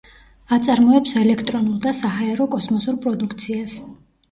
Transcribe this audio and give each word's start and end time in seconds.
აწარმოებს 0.55 1.13
ელექტრონულ 1.25 1.77
და 1.85 1.95
საჰაერო 1.99 2.49
კოსმოსურ 2.57 3.01
პროდუქციას. 3.07 3.79